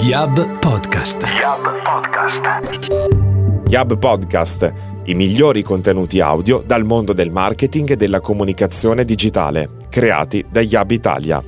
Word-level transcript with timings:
Yab 0.00 0.58
Podcast. 0.60 1.22
Yab 1.24 1.82
Podcast. 1.84 2.42
Yab 3.68 3.98
Podcast, 3.98 4.72
i 5.04 5.14
migliori 5.14 5.62
contenuti 5.62 6.20
audio 6.20 6.62
dal 6.64 6.84
mondo 6.84 7.12
del 7.12 7.30
marketing 7.30 7.90
e 7.90 7.96
della 7.96 8.20
comunicazione 8.20 9.04
digitale, 9.04 9.68
creati 9.90 10.42
da 10.50 10.62
Yab 10.62 10.90
Italia. 10.92 11.44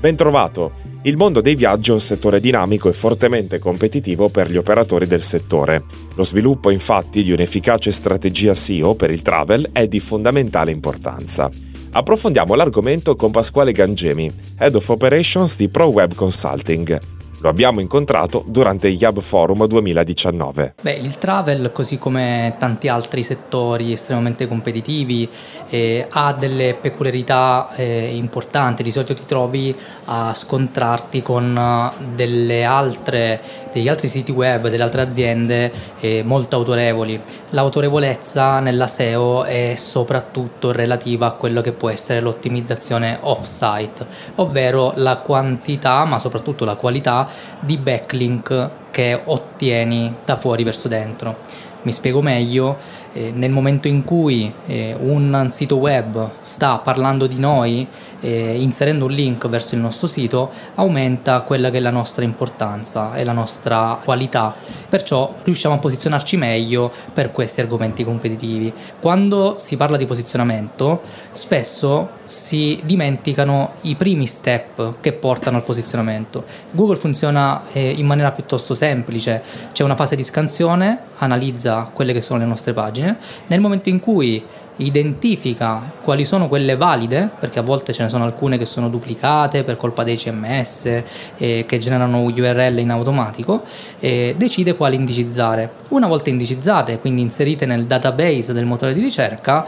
Bentrovato! 0.00 0.72
Il 1.02 1.18
mondo 1.18 1.42
dei 1.42 1.54
viaggi 1.54 1.90
è 1.90 1.92
un 1.92 2.00
settore 2.00 2.40
dinamico 2.40 2.88
e 2.88 2.94
fortemente 2.94 3.58
competitivo 3.58 4.30
per 4.30 4.50
gli 4.50 4.56
operatori 4.56 5.06
del 5.06 5.22
settore. 5.22 5.84
Lo 6.14 6.24
sviluppo 6.24 6.70
infatti 6.70 7.22
di 7.22 7.32
un'efficace 7.32 7.92
strategia 7.92 8.54
SEO 8.54 8.94
per 8.94 9.10
il 9.10 9.20
travel 9.20 9.68
è 9.70 9.86
di 9.86 10.00
fondamentale 10.00 10.70
importanza. 10.70 11.50
Approfondiamo 11.94 12.54
l'argomento 12.54 13.16
con 13.16 13.30
Pasquale 13.30 13.72
Gangemi, 13.72 14.32
Head 14.56 14.76
of 14.76 14.88
Operations 14.88 15.56
di 15.56 15.68
ProWeb 15.68 16.14
Consulting. 16.14 17.21
Lo 17.42 17.48
abbiamo 17.48 17.80
incontrato 17.80 18.44
durante 18.46 18.86
il 18.86 18.94
Yab 18.94 19.18
Forum 19.18 19.66
2019. 19.66 20.74
Beh, 20.80 20.92
il 20.92 21.18
travel, 21.18 21.72
così 21.72 21.98
come 21.98 22.54
tanti 22.56 22.86
altri 22.86 23.24
settori 23.24 23.90
estremamente 23.90 24.46
competitivi, 24.46 25.28
eh, 25.68 26.06
ha 26.08 26.34
delle 26.34 26.74
peculiarità 26.80 27.74
eh, 27.74 28.14
importanti. 28.14 28.84
Di 28.84 28.92
solito 28.92 29.14
ti 29.14 29.24
trovi 29.26 29.74
a 30.04 30.32
scontrarti 30.32 31.20
con 31.20 31.90
eh, 32.16 32.62
altre, 32.62 33.40
degli 33.72 33.88
altri 33.88 34.06
siti 34.06 34.30
web, 34.30 34.68
delle 34.68 34.84
altre 34.84 35.00
aziende 35.00 35.72
eh, 35.98 36.22
molto 36.24 36.54
autorevoli. 36.54 37.20
L'autorevolezza 37.50 38.60
nella 38.60 38.86
SEO 38.86 39.42
è 39.42 39.74
soprattutto 39.76 40.70
relativa 40.70 41.26
a 41.26 41.32
quello 41.32 41.60
che 41.60 41.72
può 41.72 41.90
essere 41.90 42.20
l'ottimizzazione 42.20 43.18
off-site, 43.20 44.06
ovvero 44.36 44.92
la 44.94 45.16
quantità, 45.16 46.04
ma 46.04 46.20
soprattutto 46.20 46.64
la 46.64 46.76
qualità 46.76 47.30
di 47.60 47.76
backlink 47.76 48.70
che 48.90 49.20
ottieni 49.24 50.16
da 50.24 50.36
fuori 50.36 50.64
verso 50.64 50.88
dentro. 50.88 51.38
Mi 51.82 51.92
spiego 51.92 52.22
meglio, 52.22 52.78
eh, 53.12 53.30
nel 53.30 53.50
momento 53.50 53.88
in 53.88 54.04
cui 54.04 54.52
eh, 54.66 54.96
un 54.98 55.46
sito 55.50 55.76
web 55.76 56.30
sta 56.40 56.78
parlando 56.78 57.26
di 57.26 57.38
noi, 57.38 57.86
eh, 58.20 58.56
inserendo 58.58 59.04
un 59.06 59.10
link 59.10 59.48
verso 59.48 59.74
il 59.74 59.80
nostro 59.80 60.06
sito, 60.06 60.50
aumenta 60.76 61.42
quella 61.42 61.70
che 61.70 61.78
è 61.78 61.80
la 61.80 61.90
nostra 61.90 62.24
importanza 62.24 63.14
e 63.14 63.24
la 63.24 63.32
nostra 63.32 63.98
qualità. 64.02 64.54
Perciò 64.88 65.34
riusciamo 65.42 65.74
a 65.74 65.78
posizionarci 65.78 66.36
meglio 66.36 66.90
per 67.12 67.32
questi 67.32 67.60
argomenti 67.60 68.04
competitivi. 68.04 68.72
Quando 69.00 69.56
si 69.58 69.76
parla 69.76 69.96
di 69.96 70.06
posizionamento, 70.06 71.02
spesso 71.32 72.20
si 72.24 72.80
dimenticano 72.84 73.74
i 73.82 73.94
primi 73.94 74.26
step 74.26 75.00
che 75.00 75.12
portano 75.12 75.58
al 75.58 75.64
posizionamento. 75.64 76.44
Google 76.70 76.96
funziona 76.96 77.64
eh, 77.72 77.90
in 77.90 78.06
maniera 78.06 78.30
piuttosto 78.30 78.72
semplice, 78.72 79.42
c'è 79.72 79.84
una 79.84 79.96
fase 79.96 80.16
di 80.16 80.22
scansione, 80.22 80.98
analizza 81.18 81.90
quelle 81.92 82.12
che 82.12 82.22
sono 82.22 82.38
le 82.38 82.46
nostre 82.46 82.72
pagine 82.72 83.01
pagine, 83.02 83.16
nel 83.48 83.60
momento 83.60 83.88
in 83.88 84.00
cui 84.00 84.42
identifica 84.76 85.92
quali 86.02 86.24
sono 86.24 86.48
quelle 86.48 86.76
valide, 86.76 87.30
perché 87.38 87.58
a 87.58 87.62
volte 87.62 87.92
ce 87.92 88.04
ne 88.04 88.08
sono 88.08 88.24
alcune 88.24 88.56
che 88.56 88.64
sono 88.64 88.88
duplicate 88.88 89.64
per 89.64 89.76
colpa 89.76 90.02
dei 90.02 90.16
CMS 90.16 91.02
eh, 91.36 91.64
che 91.66 91.78
generano 91.78 92.22
URL 92.22 92.78
in 92.78 92.90
automatico, 92.90 93.62
eh, 94.00 94.34
decide 94.36 94.74
quali 94.74 94.96
indicizzare. 94.96 95.72
Una 95.88 96.06
volta 96.06 96.30
indicizzate, 96.30 96.98
quindi 97.00 97.20
inserite 97.20 97.66
nel 97.66 97.84
database 97.84 98.52
del 98.52 98.64
motore 98.64 98.94
di 98.94 99.00
ricerca, 99.00 99.66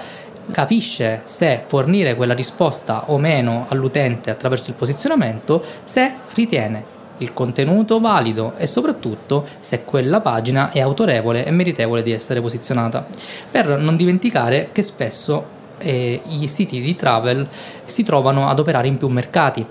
capisce 0.50 1.22
se 1.24 1.62
fornire 1.66 2.16
quella 2.16 2.34
risposta 2.34 3.10
o 3.10 3.18
meno 3.18 3.66
all'utente 3.68 4.30
attraverso 4.30 4.70
il 4.70 4.76
posizionamento, 4.76 5.62
se 5.84 6.16
ritiene 6.34 6.93
il 7.18 7.32
contenuto 7.32 8.00
valido 8.00 8.54
e 8.56 8.66
soprattutto 8.66 9.46
se 9.60 9.84
quella 9.84 10.20
pagina 10.20 10.70
è 10.70 10.80
autorevole 10.80 11.44
e 11.44 11.50
meritevole 11.50 12.02
di 12.02 12.12
essere 12.12 12.40
posizionata. 12.40 13.06
Per 13.50 13.78
non 13.78 13.96
dimenticare 13.96 14.70
che 14.72 14.82
spesso 14.82 15.62
eh, 15.78 16.20
i 16.26 16.48
siti 16.48 16.80
di 16.80 16.94
travel 16.94 17.46
si 17.84 18.02
trovano 18.02 18.48
ad 18.48 18.58
operare 18.58 18.88
in 18.88 18.96
più 18.96 19.08
mercati. 19.08 19.66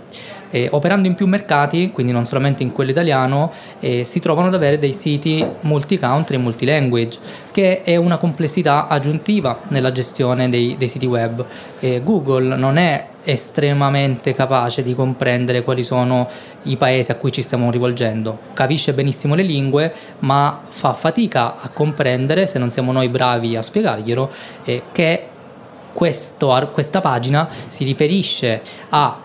Eh, 0.53 0.67
operando 0.69 1.07
in 1.07 1.15
più 1.15 1.25
mercati, 1.25 1.89
quindi 1.91 2.11
non 2.11 2.25
solamente 2.25 2.61
in 2.61 2.71
quello 2.71 2.91
italiano, 2.91 3.51
eh, 3.79 4.05
si 4.05 4.19
trovano 4.19 4.49
ad 4.49 4.53
avere 4.53 4.77
dei 4.77 4.93
siti 4.93 5.43
multi-country 5.61 6.35
e 6.35 6.37
multi-language, 6.37 7.17
che 7.49 7.81
è 7.81 7.95
una 7.95 8.17
complessità 8.17 8.87
aggiuntiva 8.87 9.61
nella 9.69 9.91
gestione 9.91 10.49
dei, 10.49 10.75
dei 10.77 10.87
siti 10.87 11.07
web. 11.07 11.43
Eh, 11.79 12.03
Google 12.03 12.55
non 12.55 12.77
è 12.77 13.07
estremamente 13.23 14.33
capace 14.33 14.83
di 14.83 14.93
comprendere 14.93 15.63
quali 15.63 15.83
sono 15.83 16.29
i 16.63 16.77
paesi 16.77 17.09
a 17.09 17.15
cui 17.15 17.31
ci 17.31 17.41
stiamo 17.41 17.71
rivolgendo. 17.71 18.37
Capisce 18.53 18.93
benissimo 18.93 19.33
le 19.33 19.41
lingue, 19.41 19.91
ma 20.19 20.61
fa 20.69 20.93
fatica 20.93 21.59
a 21.59 21.69
comprendere, 21.69 22.45
se 22.45 22.59
non 22.59 22.69
siamo 22.69 22.91
noi 22.91 23.09
bravi 23.09 23.55
a 23.55 23.63
spiegarglielo, 23.63 24.29
eh, 24.65 24.83
che 24.91 25.27
questo, 25.93 26.69
questa 26.71 27.01
pagina 27.01 27.47
si 27.65 27.83
riferisce 27.85 28.61
a 28.89 29.22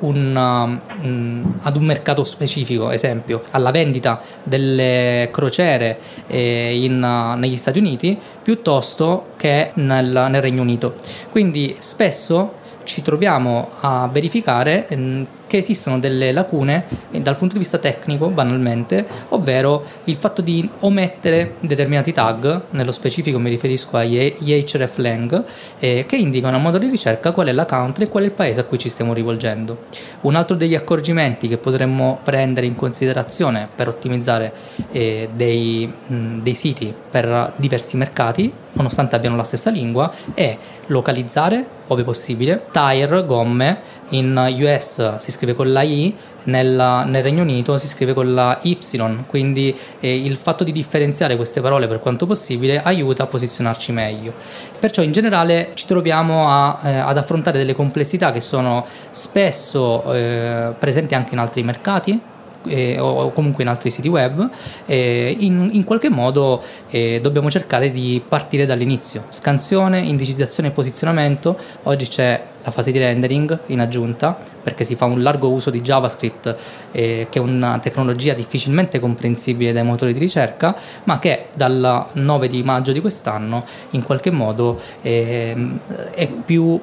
un, 0.00 0.80
um, 1.02 1.58
ad 1.62 1.76
un 1.76 1.84
mercato 1.84 2.24
specifico, 2.24 2.90
esempio 2.90 3.42
alla 3.50 3.70
vendita 3.70 4.20
delle 4.42 5.28
crociere 5.32 5.98
eh, 6.26 6.82
in, 6.82 7.02
uh, 7.02 7.38
negli 7.38 7.56
Stati 7.56 7.78
Uniti 7.78 8.18
piuttosto 8.42 9.28
che 9.36 9.72
nel, 9.74 10.26
nel 10.30 10.42
Regno 10.42 10.62
Unito. 10.62 10.94
Quindi 11.30 11.76
spesso 11.80 12.54
ci 12.84 13.02
troviamo 13.02 13.70
a 13.80 14.08
verificare 14.10 14.88
mm, 14.94 15.22
che 15.48 15.56
esistono 15.56 15.98
delle 15.98 16.30
lacune 16.30 16.84
eh, 17.10 17.20
dal 17.20 17.36
punto 17.36 17.54
di 17.54 17.58
vista 17.58 17.78
tecnico, 17.78 18.28
banalmente, 18.28 19.04
ovvero 19.30 19.82
il 20.04 20.14
fatto 20.14 20.40
di 20.40 20.68
omettere 20.80 21.54
determinati 21.60 22.12
tag, 22.12 22.62
nello 22.70 22.92
specifico 22.92 23.40
mi 23.40 23.50
riferisco 23.50 23.96
agli 23.96 24.62
hreflang, 24.72 25.44
eh, 25.80 26.04
che 26.06 26.16
indicano 26.16 26.56
a 26.56 26.60
modo 26.60 26.78
di 26.78 26.88
ricerca 26.88 27.32
qual 27.32 27.48
è 27.48 27.52
la 27.52 27.66
country 27.66 28.04
e 28.04 28.08
qual 28.08 28.22
è 28.22 28.26
il 28.26 28.32
paese 28.32 28.60
a 28.60 28.64
cui 28.64 28.78
ci 28.78 28.88
stiamo 28.88 29.12
rivolgendo. 29.12 29.86
Un 30.20 30.36
altro 30.36 30.54
degli 30.54 30.76
accorgimenti 30.76 31.48
che 31.48 31.56
potremmo 31.56 32.20
prendere 32.22 32.66
in 32.66 32.76
considerazione 32.76 33.68
per 33.74 33.88
ottimizzare 33.88 34.52
eh, 34.92 35.28
dei, 35.34 35.92
mh, 36.06 36.38
dei 36.42 36.54
siti 36.54 36.94
per 37.10 37.54
diversi 37.56 37.96
mercati, 37.96 38.52
nonostante 38.72 39.16
abbiano 39.16 39.36
la 39.36 39.44
stessa 39.44 39.70
lingua, 39.70 40.12
è 40.34 40.56
localizzare, 40.86 41.66
ove 41.88 42.04
possibile, 42.04 42.66
tire, 42.70 43.24
gomme, 43.24 43.96
in 44.10 44.56
US 44.58 45.16
si 45.16 45.30
scrive 45.30 45.54
con 45.54 45.70
la 45.70 45.82
I, 45.82 46.14
nel, 46.44 47.04
nel 47.06 47.22
Regno 47.22 47.42
Unito 47.42 47.76
si 47.76 47.86
scrive 47.86 48.14
con 48.14 48.32
la 48.32 48.58
Y, 48.62 48.78
quindi 49.26 49.76
eh, 50.00 50.16
il 50.16 50.36
fatto 50.36 50.64
di 50.64 50.72
differenziare 50.72 51.36
queste 51.36 51.60
parole 51.60 51.86
per 51.86 52.00
quanto 52.00 52.26
possibile 52.26 52.82
aiuta 52.82 53.24
a 53.24 53.26
posizionarci 53.26 53.92
meglio. 53.92 54.32
Perciò 54.78 55.02
in 55.02 55.12
generale 55.12 55.72
ci 55.74 55.86
troviamo 55.86 56.48
a, 56.48 56.80
eh, 56.84 56.96
ad 56.96 57.16
affrontare 57.18 57.58
delle 57.58 57.74
complessità 57.74 58.32
che 58.32 58.40
sono 58.40 58.86
spesso 59.10 60.12
eh, 60.12 60.72
presenti 60.78 61.14
anche 61.14 61.34
in 61.34 61.40
altri 61.40 61.62
mercati, 61.62 62.20
eh, 62.68 62.98
o 62.98 63.30
comunque 63.32 63.62
in 63.62 63.68
altri 63.68 63.90
siti 63.90 64.08
web, 64.08 64.48
eh, 64.86 65.36
in, 65.38 65.70
in, 65.72 65.84
qualche 65.84 66.08
modo 66.08 66.62
eh, 66.90 67.20
dobbiamo 67.22 67.50
cercare 67.50 67.90
di 67.90 68.22
partire 68.26 68.66
dall'inizio. 68.66 69.24
Scansione, 69.28 70.00
indicizzazione 70.00 70.68
e 70.68 70.72
posizionamento. 70.72 71.58
Oggi 71.84 72.06
c'è 72.06 72.42
la 72.62 72.70
fase 72.70 72.92
di 72.92 72.98
rendering 72.98 73.58
in 73.66 73.80
aggiunta 73.80 74.38
perché 74.62 74.84
si 74.84 74.94
fa 74.94 75.06
un 75.06 75.22
largo 75.22 75.48
uso 75.48 75.70
di 75.70 75.80
JavaScript 75.80 76.56
eh, 76.92 77.26
che 77.30 77.38
è 77.38 77.42
una 77.42 77.78
tecnologia 77.78 78.34
difficilmente 78.34 78.98
comprensibile 78.98 79.72
dai 79.72 79.84
motori 79.84 80.12
di 80.12 80.18
ricerca 80.18 80.76
ma 81.04 81.18
che 81.18 81.46
dal 81.54 82.08
9 82.12 82.48
di 82.48 82.62
maggio 82.62 82.92
di 82.92 83.00
quest'anno 83.00 83.64
in 83.90 84.02
qualche 84.02 84.30
modo 84.30 84.78
ehm, 85.00 85.80
è 86.12 86.28
più 86.28 86.78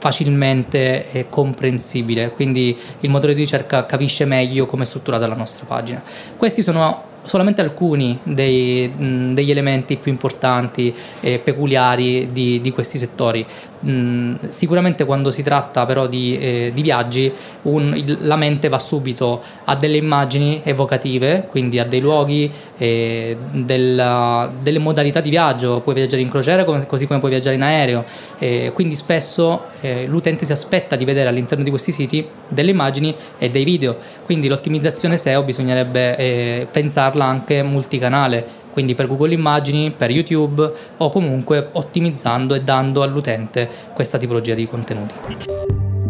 facilmente 0.00 1.12
eh, 1.12 1.26
comprensibile, 1.28 2.30
quindi 2.30 2.76
il 3.00 3.10
motore 3.10 3.34
di 3.34 3.40
ricerca 3.40 3.84
capisce 3.84 4.24
meglio 4.24 4.64
come 4.66 4.84
è 4.84 4.86
strutturata 4.86 5.26
la 5.26 5.36
nostra 5.36 5.66
pagina. 5.66 6.02
Questi 6.36 6.62
sono 6.62 7.08
solamente 7.22 7.60
alcuni 7.60 8.18
dei, 8.22 8.88
mh, 8.88 9.34
degli 9.34 9.50
elementi 9.50 9.96
più 9.96 10.10
importanti 10.10 10.94
e 11.20 11.38
peculiari 11.38 12.28
di, 12.32 12.60
di 12.60 12.72
questi 12.72 12.98
settori. 12.98 13.46
Mh, 13.80 14.48
sicuramente 14.48 15.06
quando 15.06 15.30
si 15.30 15.42
tratta 15.42 15.86
però 15.86 16.06
di, 16.06 16.36
eh, 16.38 16.70
di 16.74 16.82
viaggi 16.82 17.32
un, 17.62 17.94
il, 17.96 18.18
la 18.20 18.36
mente 18.36 18.68
va 18.68 18.78
subito 18.78 19.42
a 19.64 19.74
delle 19.74 19.96
immagini 19.96 20.60
evocative, 20.64 21.46
quindi 21.48 21.78
a 21.78 21.84
dei 21.84 22.00
luoghi, 22.00 22.50
eh, 22.76 23.36
della, 23.52 24.52
delle 24.60 24.78
modalità 24.78 25.20
di 25.20 25.30
viaggio, 25.30 25.80
puoi 25.80 25.94
viaggiare 25.94 26.20
in 26.22 26.28
crociera 26.28 26.64
come, 26.64 26.86
così 26.86 27.06
come 27.06 27.20
puoi 27.20 27.30
viaggiare 27.30 27.56
in 27.56 27.62
aereo, 27.62 28.04
eh, 28.38 28.70
quindi 28.74 28.94
spesso 28.94 29.64
eh, 29.80 30.06
l'utente 30.06 30.44
si 30.44 30.52
aspetta 30.52 30.96
di 30.96 31.04
vedere 31.04 31.28
all'interno 31.28 31.64
di 31.64 31.70
questi 31.70 31.92
siti 31.92 32.26
delle 32.48 32.70
immagini 32.70 33.14
e 33.38 33.50
dei 33.50 33.64
video, 33.64 33.96
quindi 34.24 34.48
l'ottimizzazione 34.48 35.16
SEO 35.16 35.42
bisognerebbe 35.42 36.16
eh, 36.16 36.66
farla 37.10 37.24
anche 37.24 37.62
multicanale, 37.62 38.46
quindi 38.72 38.94
per 38.94 39.06
Google 39.06 39.34
Immagini, 39.34 39.92
per 39.92 40.10
YouTube 40.10 40.72
o 40.96 41.10
comunque 41.10 41.68
ottimizzando 41.72 42.54
e 42.54 42.62
dando 42.62 43.02
all'utente 43.02 43.68
questa 43.92 44.16
tipologia 44.16 44.54
di 44.54 44.66
contenuti. 44.68 45.14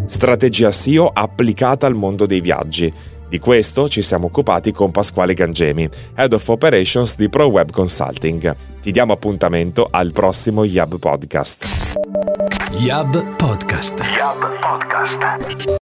Strategia 0.05 0.71
SEO 0.71 1.09
applicata 1.11 1.87
al 1.87 1.95
mondo 1.95 2.25
dei 2.25 2.41
viaggi. 2.41 2.93
Di 3.27 3.39
questo 3.39 3.87
ci 3.87 4.01
siamo 4.01 4.25
occupati 4.25 4.73
con 4.73 4.91
Pasquale 4.91 5.33
Gangemi, 5.33 5.87
Head 6.15 6.33
of 6.33 6.47
Operations 6.49 7.15
di 7.15 7.29
ProWeb 7.29 7.71
Consulting. 7.71 8.55
Ti 8.81 8.91
diamo 8.91 9.13
appuntamento 9.13 9.87
al 9.89 10.11
prossimo 10.11 10.65
Yab 10.65 10.99
Podcast. 10.99 11.65
Yab 12.79 13.35
Podcast. 13.37 13.99
Yab 14.17 14.59
Podcast. 14.59 15.79